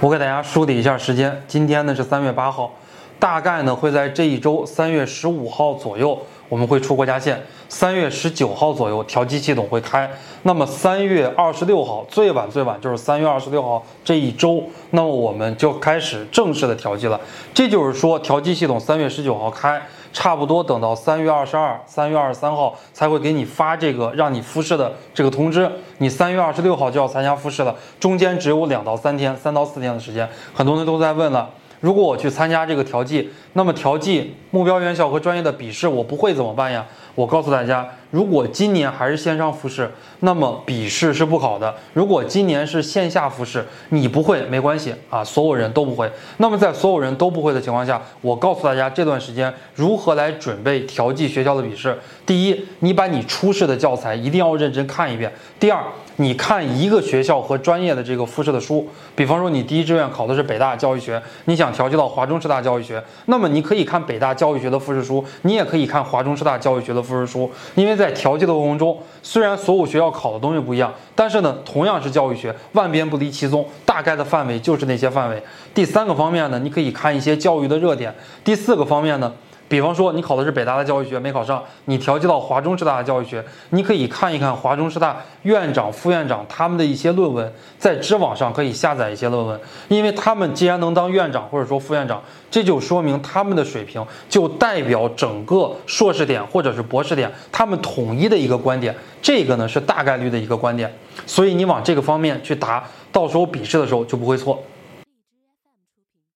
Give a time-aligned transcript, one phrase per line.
[0.00, 2.72] 我给大家梳理一下时间，今天呢是三月八号，
[3.18, 6.18] 大概呢会在这一周三月十五号左右
[6.48, 7.38] 我们会出国家线，
[7.68, 10.10] 三月十九号左右调机系统会开，
[10.44, 17.20] 那么三月二十六号最晚最晚就是三月二十六号这一周，那么我们就开始正式的调机了。
[17.52, 25.70] 这就是说调机系统三月十九号开，差不多等到三月二十二、三月二十三号才会给你发这个让你复试的这个通知。
[25.98, 30.26] 你三月二十六号就要参加复试了，中间只有两到三天、三到四天的时间。
[30.54, 31.50] 很多人都在问了。
[31.80, 36.84] 如果我去参加这个调剂，那么调剂目标院校和专业的笔试我不会怎么办呀？
[37.14, 39.90] 我告诉大家，如果今年还是线上复试，
[40.20, 46.10] 那么笔试是不考的；如果今年是线下复试，你不会没关系啊，所有人都不会。
[46.38, 51.96] 那么在所有人都不会的情况下，我告诉大家这段时间如何来准备调剂学校的笔试。
[52.24, 55.82] 第一，你把你初试的教材一定要认真看一遍；第二，
[56.16, 75.42] 你看一个学校和专业的这个复试的书，比方说你第一志愿考的是北大教育学，你想调剂到华中师大教育学，那么你可以看北大教育学的复试书，你也可以看华中师大教育学的复试书，因为在调剂的过程中，虽然所有学校考的东西不一样，但是呢，同样是教育学，万变不离其宗，大概的范围就是那些范围。
[75.74, 78.14] 第三个方面呢，你可以看一些教育的热点。
[78.42, 79.30] 第四个方面呢。
[79.68, 100.90] 比方说，你考的是北大的教育学没考上，你调剂到华中师大的教育学，你可以看一看华中师大院长、副院长他们的一些论文，在知网上可以下载一些论文，因为他们既然能当院长或者说副院长，这就说明他们的水平就代表整个硕士点或者是博士点他们统一的一个观点，这个呢是大概率的一个观点，
[101.26, 104.58] 所以你往这个方面去答，到时候笔试的时候就不会错。